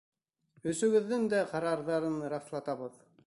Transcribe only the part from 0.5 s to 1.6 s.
Өҫөгөҙҙөң дә